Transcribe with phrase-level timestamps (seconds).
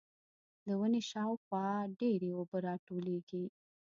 [0.65, 1.65] د ونې شاوخوا
[1.99, 3.45] ډېرې اوبه راټولېږي.